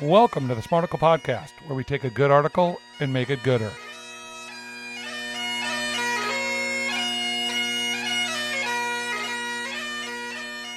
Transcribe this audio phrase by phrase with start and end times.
[0.00, 3.72] Welcome to the Smarticle Podcast, where we take a good article and make it gooder.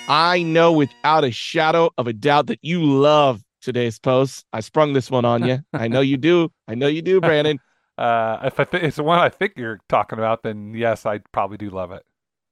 [0.07, 4.45] I know without a shadow of a doubt that you love today's post.
[4.53, 5.59] I sprung this one on you.
[5.73, 6.51] I know you do.
[6.69, 7.59] I know you do, Brandon.
[7.97, 11.19] Uh, if I th- it's the one I think you're talking about, then yes, I
[11.33, 12.03] probably do love it.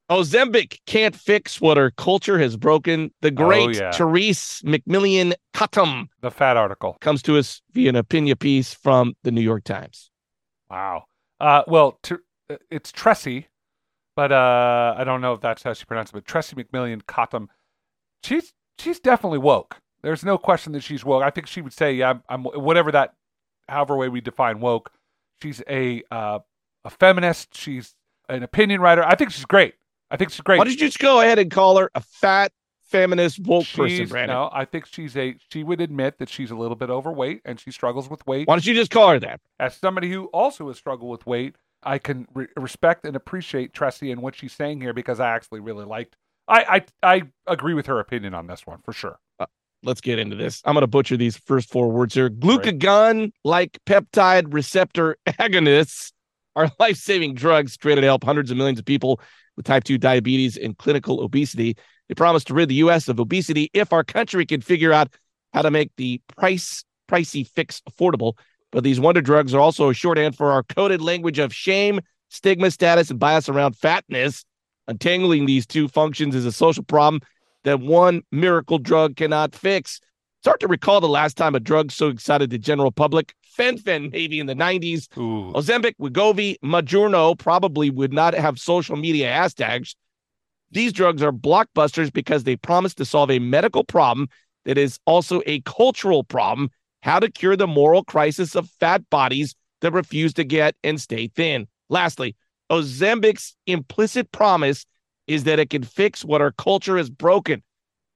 [0.10, 3.12] Ozempic can't fix what our culture has broken.
[3.22, 3.92] The great yeah.
[3.92, 6.98] Therese McMillan Cottom The fat article.
[7.02, 10.10] comes to us via an opinion piece from the New York Times.
[10.70, 11.04] Wow.
[11.40, 12.16] Uh, well, t-
[12.72, 13.46] it's Tressie,
[14.16, 16.16] but uh, I don't know if that's how she pronounced it.
[16.16, 17.50] But Tressie McMillan Cottom,
[18.24, 19.78] she's she's definitely woke.
[20.04, 21.24] There's no question that she's woke.
[21.24, 23.14] I think she would say, yeah, I'm, I'm whatever that,
[23.68, 24.92] however way we define woke.
[25.42, 26.40] She's a uh,
[26.86, 27.56] a feminist.
[27.56, 27.94] She's
[28.30, 29.04] an opinion writer.
[29.06, 29.76] I think she's great.
[30.10, 30.58] I think she's great.
[30.58, 32.52] Why don't you just go ahead and call her a fat
[32.86, 34.36] feminist woke person, She's- Brandon?
[34.36, 35.36] No, I think she's a.
[35.52, 38.48] She would admit that she's a little bit overweight and she struggles with weight.
[38.48, 39.42] Why don't you just call her that?
[39.60, 44.12] As somebody who also has struggled with weight, I can re- respect and appreciate Tressie
[44.12, 46.16] and what she's saying here because I actually really liked.
[46.48, 49.20] I I I agree with her opinion on this one for sure.
[49.40, 49.46] Uh,
[49.84, 50.62] let's get into this.
[50.64, 52.30] I'm going to butcher these first four words here.
[52.30, 56.14] Glucagon like peptide receptor agonists
[56.58, 59.22] are life saving drugs created to help hundreds of millions of people
[59.56, 61.78] with type 2 diabetes and clinical obesity.
[62.10, 63.08] They promise to rid the U.S.
[63.08, 65.14] of obesity if our country can figure out
[65.54, 68.34] how to make the price pricey fix affordable.
[68.72, 72.72] But these wonder drugs are also a shorthand for our coded language of shame, stigma,
[72.72, 74.44] status, and bias around fatness.
[74.88, 77.22] Untangling these two functions is a social problem
[77.64, 80.00] that one miracle drug cannot fix.
[80.40, 83.34] It's hard to recall the last time a drug so excited the general public.
[83.44, 85.08] Fen-Phen, maybe in the 90s.
[85.18, 89.96] Ooh, Ozempic, Wegovy, Mounjaro probably would not have social media hashtags.
[90.72, 94.28] These drugs are blockbusters because they promise to solve a medical problem
[94.66, 96.70] that is also a cultural problem
[97.02, 101.28] how to cure the moral crisis of fat bodies that refuse to get and stay
[101.28, 101.68] thin.
[101.90, 102.36] Lastly,
[102.70, 104.86] Ozempic's implicit promise
[105.26, 107.64] is that it can fix what our culture has broken.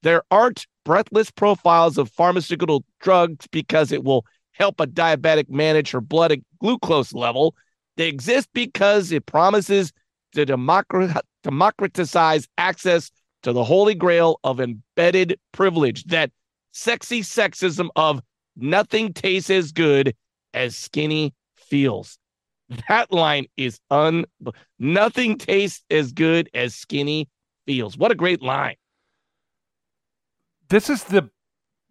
[0.04, 6.02] There aren't breathless profiles of pharmaceutical drugs because it will help a diabetic manage her
[6.02, 7.56] blood glucose level.
[7.98, 9.92] They exist because it promises
[10.34, 10.46] to
[11.44, 13.12] democratize access
[13.44, 16.32] to the holy grail of embedded privilege, that
[16.72, 18.22] sexy sexism of
[18.56, 20.16] nothing tastes as good
[20.54, 22.18] as skinny feels.
[22.88, 24.26] That line is un
[24.80, 27.30] nothing tastes as good as skinny
[27.66, 27.98] feels.
[27.98, 28.76] What a great line.
[30.72, 31.30] This is the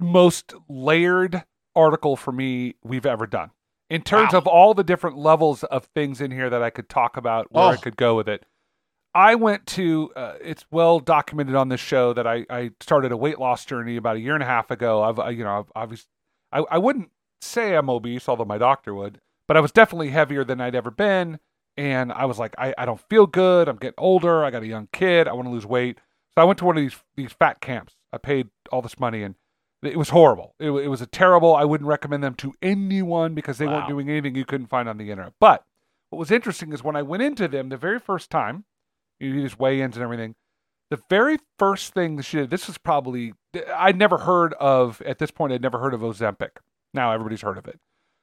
[0.01, 1.45] most layered
[1.77, 3.51] article for me we've ever done
[3.89, 4.39] in terms Wow.
[4.39, 7.65] of all the different levels of things in here that I could talk about where
[7.65, 7.77] I Oh.
[7.77, 8.45] could go with it.
[9.15, 13.17] I went to uh, it's well documented on this show that I, I started a
[13.17, 15.03] weight loss journey about a year and a half ago.
[15.03, 16.09] I've I- you know I've obviously
[16.53, 17.11] I, I wouldn't
[17.41, 20.91] say I'm obese, although my doctor would, but I was definitely heavier than I'd ever
[20.91, 21.39] been.
[21.77, 23.69] And I was like, I, I don't feel good.
[23.69, 24.45] I'm getting older.
[24.45, 25.27] I got a young kid.
[25.29, 25.99] I want to lose weight.
[26.35, 27.95] So I went to one of these these fat camps.
[28.13, 29.35] I paid all this money and
[29.83, 30.55] it was horrible.
[30.59, 31.55] It, it was a terrible.
[31.57, 33.77] I wouldn't recommend them to anyone because they Wow.
[33.79, 35.33] weren't doing anything you couldn't find on the internet.
[35.41, 35.65] But
[36.11, 38.65] what was interesting is when I went into them the very first time,
[39.19, 40.35] you do these weigh-ins and everything.
[40.91, 43.33] The very first thing that she did, this was probably
[43.75, 45.53] I'd never heard of at this point.
[45.53, 46.51] I'd never heard of Ozempic.
[46.93, 47.79] Now everybody's heard of it.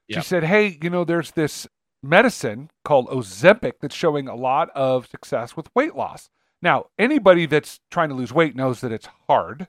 [0.10, 1.68] She said, "Hey, you know, there's this
[2.04, 6.30] medicine called Ozempic that's showing a lot of success with weight loss.
[6.62, 9.68] Now, anybody that's trying to lose weight knows that it's hard.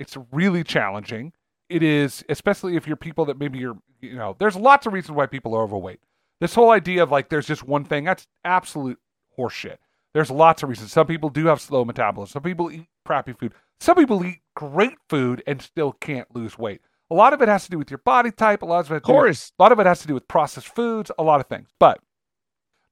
[0.00, 1.32] It's really challenging.
[1.68, 5.14] It is, especially if you're people that maybe you're, you know, there's lots of reasons
[5.16, 6.00] why people are overweight.
[6.40, 8.98] This whole idea of like there's just one thing, that's absolute
[9.38, 9.76] horseshit.
[10.14, 10.90] There's lots of reasons.
[10.90, 12.32] Some people do have slow metabolism.
[12.32, 13.52] Some people eat crappy food.
[13.78, 16.80] Some people eat great food and still can't lose weight.
[17.10, 18.62] A lot of it has to do with your body type.
[18.62, 19.52] A lot of it, Of course.
[19.58, 21.68] a lot of it has to do with processed foods, a lot of things.
[21.78, 22.00] But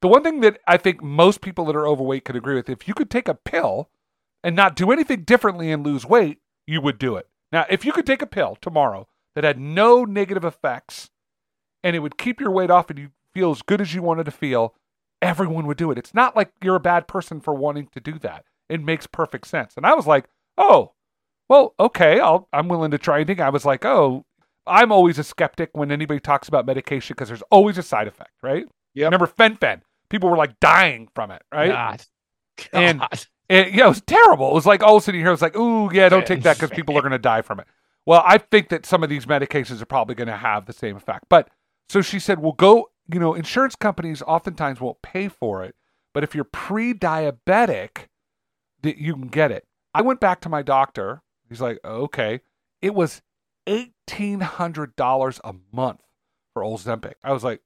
[0.02, 2.86] the one thing that I think most people that are overweight could agree with, if
[2.86, 3.90] you could take a pill
[4.44, 6.38] and not do anything differently and lose weight,
[6.68, 7.26] you would do it.
[7.50, 11.08] Now, if you could take a pill tomorrow that had no negative effects
[11.82, 14.24] and it would keep your weight off and you feel as good as you wanted
[14.24, 14.74] to feel,
[15.22, 15.96] everyone would do it.
[15.96, 18.44] It's not like you're a bad person for wanting to do that.
[18.68, 19.74] It makes perfect sense.
[19.78, 20.26] And I was like,
[20.58, 20.92] oh,
[21.48, 23.40] well, okay, I'll, I'm willing to try anything.
[23.40, 24.26] I was like, oh,
[24.66, 28.32] I'm always a skeptic when anybody talks about medication because there's always a side effect,
[28.42, 28.66] right?
[28.94, 29.06] Yep.
[29.06, 29.80] Remember Fen-Phen?
[30.10, 31.70] People were like dying from it, right?
[31.70, 32.04] God.
[32.72, 32.80] God.
[32.82, 33.02] And,
[33.48, 34.50] yeah, it was terrible.
[34.50, 36.42] It was like all of a sudden you hear it's like, ooh, yeah, don't take
[36.42, 37.66] that because people are going to die from it.
[38.06, 40.96] Well, I think that some of these medications are probably going to have the same
[40.96, 41.26] effect.
[41.28, 41.50] But
[41.88, 45.74] so she said, well, go, you know, insurance companies oftentimes won't pay for it.
[46.14, 48.06] But if you're pre diabetic,
[48.82, 49.66] you can get it.
[49.94, 51.22] I went back to my doctor.
[51.48, 52.40] He's like, okay.
[52.80, 53.22] It was
[53.66, 56.02] eighteen hundred dollars a month
[56.52, 57.14] for Ozempic.
[57.22, 57.60] I was like,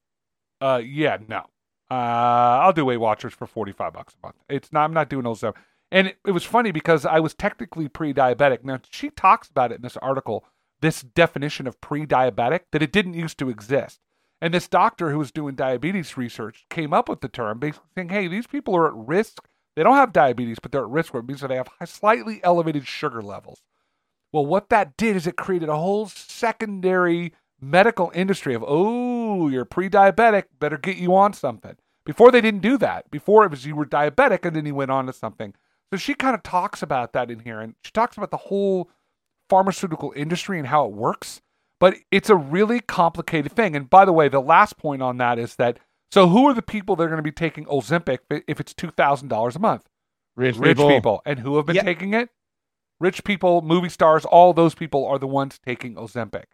[0.59, 1.45] uh, yeah, no.
[1.91, 4.35] Uh, I'll do Weight Watchers for forty five bucks a month.
[4.49, 4.85] It's not.
[4.85, 5.55] I'm not doing Ozempic.
[5.93, 8.63] And it, it was funny because I was technically pre-diabetic.
[8.63, 10.43] Now she talks about it in this article,
[10.81, 13.99] this definition of pre-diabetic that it didn't used to exist.
[14.41, 18.09] And this doctor who was doing diabetes research came up with the term, basically saying,
[18.09, 19.45] "Hey, these people are at risk.
[19.75, 22.87] They don't have diabetes, but they're at risk it means that they have slightly elevated
[22.87, 23.61] sugar levels."
[24.31, 29.63] Well, what that did is it created a whole secondary medical industry of, oh, you're
[29.63, 31.77] pre diabetic, better get you on something.
[32.03, 33.11] Before they didn't do that.
[33.11, 35.53] Before it was you were diabetic and then you went on to something.
[35.93, 38.89] So she kind of talks about that in here and she talks about the whole
[39.47, 41.39] pharmaceutical industry and how it works.
[41.79, 43.75] But it's a really complicated thing.
[43.75, 45.77] And by the way, the last point on that is that
[46.11, 49.55] so who are the people that are going to be taking Ozempic if it's $2,000
[49.55, 49.83] a month?
[50.35, 50.89] Rich, Rich people.
[50.89, 51.21] people.
[51.27, 51.83] And who have been Yeah.
[51.83, 52.29] taking it?
[52.99, 56.45] Rich people, movie stars, all those people are the ones taking Ozempic.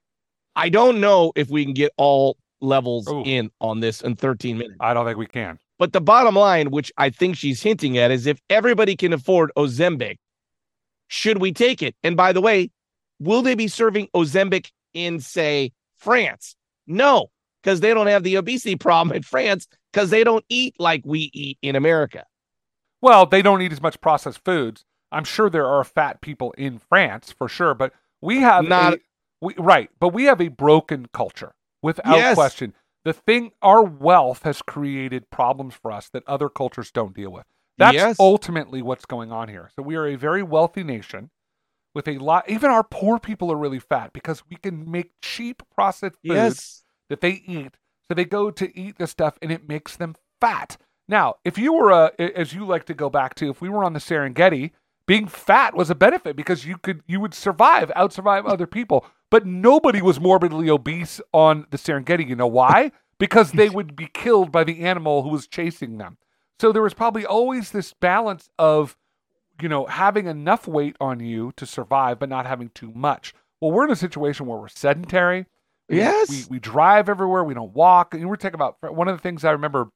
[0.57, 3.24] I don't know if we can get all levels Ooh.
[3.25, 4.75] in on this in 13 minutes.
[4.81, 5.59] I don't think we can.
[5.80, 9.52] But the bottom line, which I think she's hinting at, is if everybody can afford
[9.58, 10.18] Ozempic,
[11.08, 11.96] should we take it?
[12.04, 12.70] And by the way,
[13.20, 16.56] will they be serving Ozempic in, say, France?
[16.86, 17.31] No,
[17.64, 21.31] because they don't have the obesity problem in France because they don't eat like we
[21.34, 22.26] eat in America.
[23.02, 24.84] Well, they don't eat as much processed foods.
[25.12, 29.00] I'm sure there are fat people in France for sure, but we have Not- a,
[29.42, 32.36] we, right, but we have a broken culture without Yes.
[32.36, 32.74] question.
[33.09, 37.45] The thing, our wealth has created problems for us that other cultures don't deal with.
[37.75, 38.17] That's Yes.
[38.19, 39.71] ultimately what's going on here.
[39.75, 41.31] So we are a very wealthy nation
[41.95, 42.47] with a lot.
[42.47, 46.83] Even our poor people are really fat because we can make cheap processed foods Yes.
[47.09, 47.77] that they eat.
[48.07, 50.77] So they go to eat this stuff and it makes them fat.
[51.07, 53.83] Now, if you were a, as you like to go back to, if we were
[53.83, 54.69] on the Serengeti,
[55.09, 59.07] being fat was a benefit because you could, you would survive, out survive other people.
[59.31, 62.29] But nobody was morbidly obese on the Serengeti.
[62.29, 62.91] You know why?
[63.17, 66.19] Because they would be killed by the animal who was chasing them.
[66.59, 68.95] So there was probably always this balance of,
[69.59, 73.33] you know, having enough weight on you to survive, but not having too much.
[73.59, 75.47] Well, we're in a situation where we're sedentary.
[75.89, 76.29] Yes.
[76.29, 77.44] We, we drive everywhere.
[77.44, 78.13] We don't walk.
[78.13, 79.89] And we're talking about one of the things I remember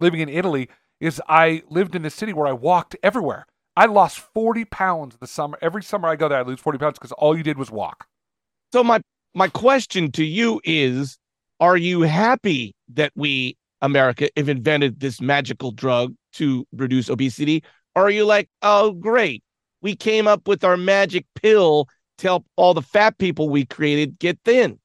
[0.00, 0.68] living in Italy
[1.00, 3.46] is I lived in a city where I walked everywhere.
[3.76, 5.58] I lost 40 pounds the summer.
[5.60, 8.06] Every summer I go there, I lose 40 pounds because all you did was walk.
[8.72, 9.00] So my
[9.34, 11.18] my question to you is
[11.60, 17.62] are you happy that we America have invented this magical drug to reduce obesity
[17.94, 19.42] or are you like oh great
[19.82, 21.88] we came up with our magic pill
[22.18, 24.78] to help all the fat people we created get thin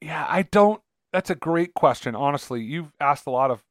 [0.00, 0.80] Yeah, I don't.
[1.12, 2.14] That's a great question.
[2.14, 3.62] Honestly, you've asked a lot of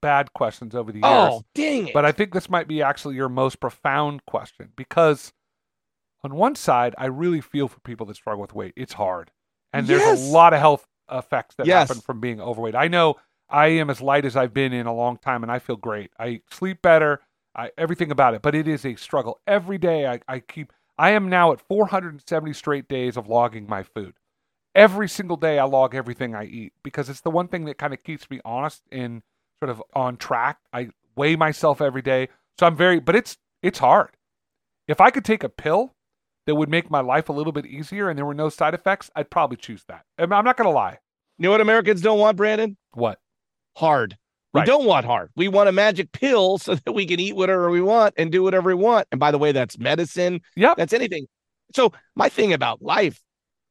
[0.00, 1.12] bad questions over the years.
[1.12, 5.32] oh dang it But I think this might be actually your most profound question because,
[6.24, 8.74] on one side, I really feel for people that struggle with weight.
[8.76, 9.30] It's hard,
[9.72, 10.18] and there's Yes.
[10.18, 11.88] a lot of health effects that Yes.
[11.88, 12.74] happen from being overweight.
[12.74, 13.16] I know
[13.48, 16.10] I am as light as I've been in a long time, and I feel great.
[16.18, 17.20] I sleep better.
[17.54, 20.06] I everything about it, but it is a struggle every day.
[20.06, 20.72] I, I keep.
[20.98, 24.14] I am now at 470 straight days of logging my food.
[24.74, 27.94] Every single day, I log everything I eat because it's the one thing that kind
[27.94, 29.22] of keeps me honest and
[29.60, 30.58] sort of on track.
[30.72, 32.28] I weigh myself every day,
[32.58, 33.00] so I'm very.
[33.00, 34.10] But it's it's hard.
[34.86, 35.94] If I could take a pill
[36.46, 39.10] that would make my life a little bit easier and there were no side effects,
[39.14, 40.02] I'd probably choose that.
[40.18, 40.98] I'm I'm not gonna lie.
[41.38, 43.18] you know what Americans don't want Brandon What?
[43.76, 44.16] hard
[44.54, 47.70] we don't want hard we want a magic pill so that we can eat whatever
[47.70, 50.74] we want and do whatever we want and by the way that's medicine Yeah.
[50.76, 51.26] that's anything.
[51.76, 53.20] So my thing about life,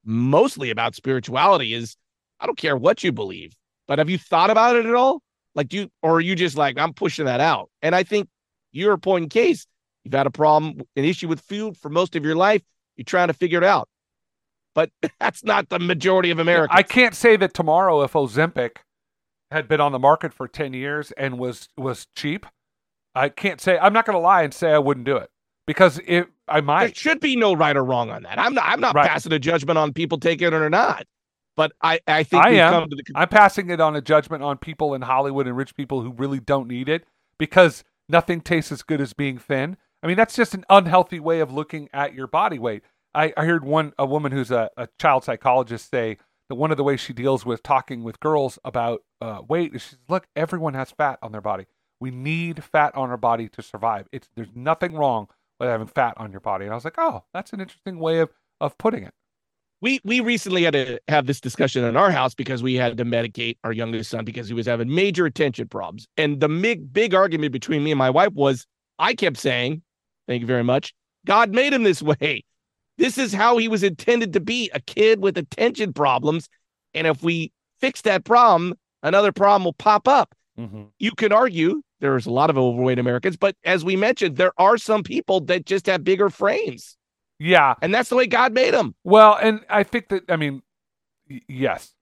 [0.05, 1.97] mostly about spirituality, is
[2.39, 3.53] I don't care what you believe,
[3.87, 5.21] but have you thought about it at all?
[5.57, 7.69] Like do you, or are you just like I'm pushing that out?
[7.81, 8.29] And I think
[8.71, 9.67] you're point in case.
[10.05, 12.61] You've had a problem, an issue with food for most of your life.
[12.95, 13.89] You're trying to figure it out,
[14.73, 16.77] but that's not the majority of Americans.
[16.77, 18.77] I can't say that tomorrow if Ozempic
[19.51, 22.45] had been on the market for 10 years and was was cheap,
[23.15, 25.29] I can't say I'm not going to lie and say I wouldn't do it
[25.65, 26.85] because it I might.
[26.85, 28.39] there should be no right or wrong on that.
[28.39, 28.65] I'm not.
[28.67, 29.09] I'm not Right.
[29.09, 31.05] passing a judgment on people taking it or not.
[31.57, 32.71] But I, I think I am.
[32.71, 35.75] come to the I'm passing it on a judgment on people in Hollywood and rich
[35.75, 37.03] people who really don't need it
[37.39, 39.75] because nothing tastes as good as being thin.
[40.03, 42.83] I mean, that's just an unhealthy way of looking at your body weight.
[43.15, 46.77] I, I heard one a woman who's a, a child psychologist say that one of
[46.77, 50.75] the ways she deals with talking with girls about uh, weight is she's look, everyone
[50.75, 51.65] has fat on their body.
[51.99, 54.07] We need fat on our body to survive.
[54.11, 55.27] It's there's nothing wrong
[55.59, 56.65] with having fat on your body.
[56.65, 58.29] And I was like, oh, that's an interesting way of
[58.61, 59.15] of putting it.
[59.81, 63.05] We we recently had to have this discussion in our house because we had to
[63.05, 66.07] medicate our youngest son because he was having major attention problems.
[66.17, 68.65] And the big big argument between me and my wife was
[68.97, 69.81] I kept saying,
[70.27, 70.93] "Thank you very much.
[71.25, 72.43] God made him this way."
[72.97, 76.49] This is how he was intended to be a kid with attention problems.
[76.95, 80.33] And if we fix that problem, another problem will pop up.
[80.59, 80.85] Mm-hmm.
[80.97, 84.79] You can argue there's a lot of overweight Americans, but as we mentioned, there are
[84.79, 86.96] some people that just have bigger frames.
[87.39, 87.75] Yeah.
[87.81, 88.95] And that's the way God made them.
[89.03, 90.63] Well, and I think that, I mean,
[91.29, 91.93] y- yes,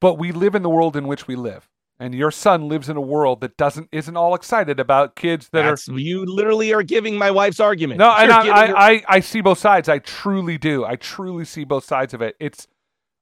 [0.00, 1.68] but we live in the world in which we live.
[2.00, 5.62] And your son lives in a world that doesn't isn't all excited about kids that
[5.62, 7.98] That's, you literally are giving my wife's argument.
[8.00, 9.88] no, and I, I, her- I I see both sides.
[9.88, 10.84] I truly do.
[10.84, 12.34] I truly see both sides of it.
[12.40, 12.66] It's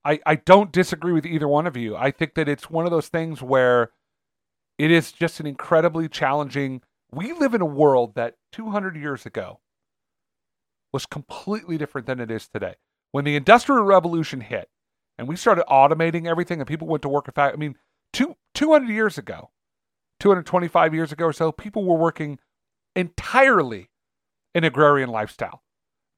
[0.06, 1.94] I I don't disagree with either one of you.
[1.94, 3.90] I think that it's one of those things where
[4.78, 6.80] it is just an incredibly challenging.
[7.12, 9.60] We live in a world that 200 years ago
[10.92, 12.74] was completely different than it is today.
[13.10, 14.68] When the Industrial Revolution hit
[15.18, 17.76] and we started automating everything and people went to work, in fact, I mean,
[18.12, 19.50] two, 200 years ago,
[20.20, 22.38] 225 years ago or so, people were working
[22.94, 23.90] entirely
[24.54, 25.62] an agrarian lifestyle.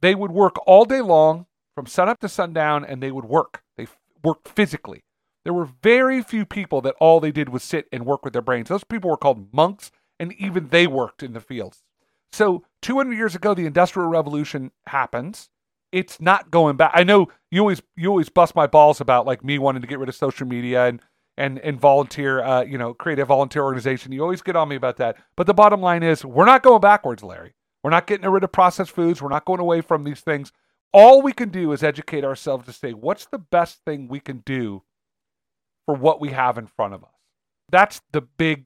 [0.01, 3.63] They would work all day long from sunup to sundown and they would work.
[3.77, 5.05] They f- worked physically.
[5.45, 8.43] There were very few people that all they did was sit and work with their
[8.43, 8.69] brains.
[8.69, 11.83] Those people were called monks, and even they worked in the fields.
[12.35, 15.51] So 200 years ago, the Industrial Revolution happens.
[15.93, 16.91] It's not going back.
[16.93, 20.01] I know you always you always bust my balls about like me wanting to get
[20.01, 21.01] rid of social media and
[21.37, 24.11] and and volunteer, uh, you know, create a volunteer organization.
[24.11, 25.17] You always get on me about that.
[25.37, 27.55] But the bottom line is, we're not going backwards, Larry.
[27.85, 29.23] We're not getting rid of processed foods.
[29.23, 30.51] We're not going away from these things.
[30.93, 34.39] All we can do is educate ourselves to say, what's the best thing we can
[34.39, 34.83] do
[35.87, 37.11] for what we have in front of us?
[37.71, 38.65] That's the big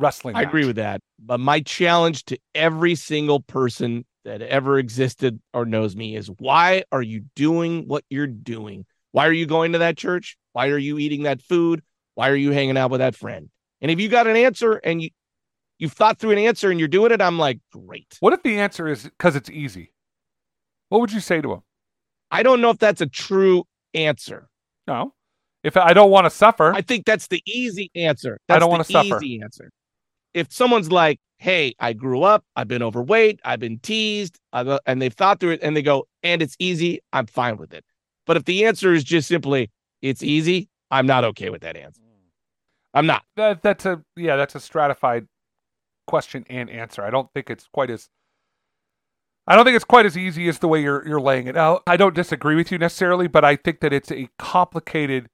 [0.00, 0.36] wrestling.
[0.36, 1.00] I agree with that.
[1.18, 6.84] But my challenge to every single person that ever existed or knows me is why
[6.92, 8.86] are you doing what you're doing?
[9.12, 10.36] Why are you going to that church?
[10.52, 11.82] Why are you eating that food?
[12.14, 13.48] Why are you hanging out with that friend?
[13.80, 15.10] And if you got an answer and you
[15.78, 18.16] you've thought through an answer and you're doing it, I'm like, great.
[18.20, 19.92] What if the answer is because it's easy?
[20.90, 21.60] What would you say to him?
[22.30, 23.64] I don't know if that's a true
[23.94, 24.48] answer.
[24.86, 25.14] No.
[25.62, 28.38] If I don't want to suffer, I think that's the easy answer.
[28.48, 29.16] I don't wanna suffer.
[29.22, 29.70] Easy answer.
[30.34, 32.44] If someone's like, "Hey, I grew up.
[32.56, 33.40] I've been overweight.
[33.44, 37.00] I've been teased," I've, and they've thought through it, and they go, "And it's easy,"
[37.12, 37.84] I'm fine with it.
[38.26, 39.70] But if the answer is just simply,
[40.02, 42.00] "It's easy," I'm not okay with that answer.
[42.02, 42.30] Mm.
[42.94, 43.24] I'm not.
[43.36, 45.26] that that's a yeah, that's a stratified
[46.06, 47.02] question and answer.
[47.02, 48.08] I don't think it's quite as
[49.46, 51.82] I don't think it's quite as easy as the way you're you're laying it out.
[51.86, 55.28] I don't disagree with you necessarily, but I think that it's a complicated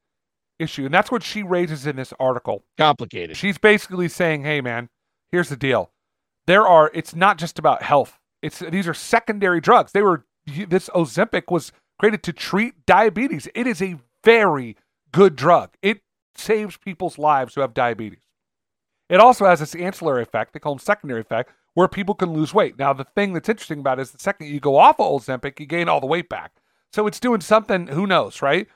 [0.59, 0.85] issue.
[0.85, 2.65] And that's what she raises in this article.
[2.79, 3.37] Complicated.
[3.37, 4.89] She's basically saying, "Hey man,
[5.31, 5.91] here's the deal.
[6.47, 8.19] There are it's not just about health.
[8.43, 9.93] It's these are secondary drugs.
[9.93, 13.49] They were this Ozempic was created to treat diabetes.
[13.55, 14.77] It is a very
[15.13, 15.71] good drug.
[15.83, 16.03] It
[16.35, 18.27] saves people's lives who have diabetes.
[19.09, 22.53] It also has this ancillary effect, they call them secondary effect, where people can lose
[22.53, 22.79] weight.
[22.79, 25.61] Now, the thing that's interesting about it is the second you go off of Ozempic,
[25.61, 26.53] you gain all the weight back.
[26.93, 28.67] So it's doing something, who knows, right?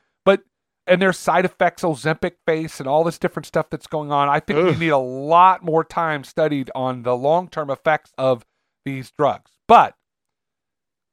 [0.87, 4.29] And there's side effects, Ozempic face, and all this different stuff that's going on.
[4.29, 4.79] I think we Ugh.
[4.79, 8.45] need a lot more time studied on the long term effects of
[8.85, 9.53] these drugs.
[9.69, 9.95] But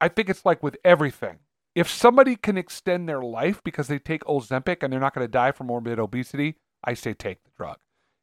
[0.01, 1.39] I think it's like with everything.
[1.75, 5.31] If somebody can extend their life because they take Ozempic and they're not going to
[5.31, 7.77] die from morbid obesity, I say take the drug.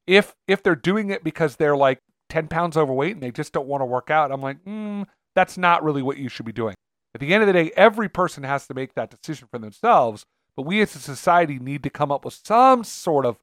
[0.06, 3.68] If if they're doing it because they're like 10 pounds overweight and they just don't
[3.68, 6.74] want to work out, I'm like, mm, that's not really what you should be doing.
[7.14, 10.24] At the end of the day, every person has to make that decision for themselves.
[10.56, 13.38] But we as a society need to come up with some sort of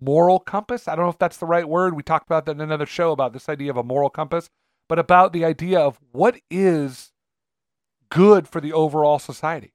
[0.00, 0.88] moral compass.
[0.88, 1.94] I don't know if that's the right word.
[1.94, 4.48] We talked about that in another show about this idea of a moral compass,
[4.88, 7.12] but about the idea of what is
[8.08, 9.72] good for the overall society.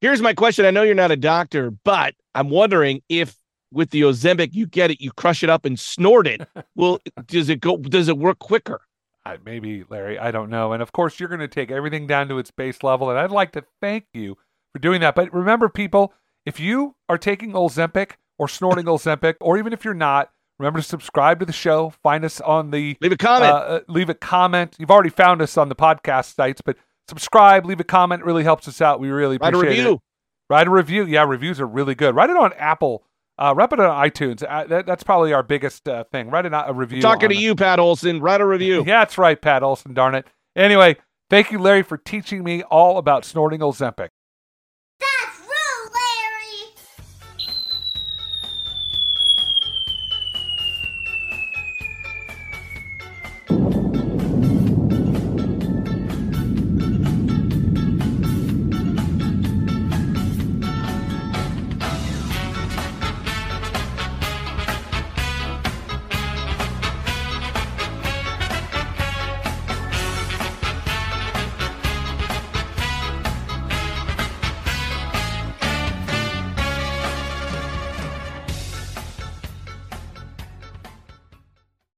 [0.00, 0.66] Here's my question.
[0.66, 3.36] I know you're not a doctor, but I'm wondering if
[3.72, 6.46] with the Ozempic, you get it, you crush it up and snort it.
[6.76, 7.76] well, does it go?
[7.76, 8.82] Does it work quicker?
[9.26, 10.72] I, maybe, Larry, I don't know.
[10.72, 13.08] And of course, you're going to take everything down to its base level.
[13.10, 14.36] And I'd like to thank you
[14.74, 15.14] for doing that.
[15.14, 16.12] But remember, people,
[16.44, 20.86] if you are taking Ozempic or snorting Ozempic, or even if you're not, remember to
[20.86, 21.90] subscribe to the show.
[22.02, 23.52] Find us on the Leave a comment.
[23.52, 24.76] Uh, uh, leave a comment.
[24.78, 26.76] You've already found us on the podcast sites, but
[27.08, 28.22] subscribe, leave a comment.
[28.22, 29.00] It really helps us out.
[29.00, 29.94] We really Write a appreciate review.
[29.94, 30.00] it.
[30.50, 31.06] Write a review.
[31.06, 32.14] Yeah, reviews are really good.
[32.14, 33.04] Write it on Apple.
[33.36, 34.44] Uh, write it on iTunes.
[34.48, 36.30] Uh, that, that's probably our biggest uh, thing.
[36.30, 37.00] Write it a review.
[37.00, 37.40] Talking to it.
[37.40, 38.20] you, Pat Olson.
[38.20, 38.84] Write a review.
[38.86, 39.94] Yeah, that's right, Pat Olson.
[39.94, 40.26] Darn it.
[40.54, 40.96] Anyway,
[41.30, 44.10] thank you, Larry, for teaching me all about snorting Ozempic.